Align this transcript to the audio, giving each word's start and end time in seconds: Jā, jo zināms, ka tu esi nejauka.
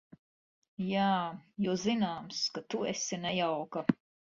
Jā, 0.85 1.09
jo 1.67 1.77
zināms, 1.83 2.41
ka 2.57 2.65
tu 2.75 2.83
esi 2.95 3.23
nejauka. 3.29 3.89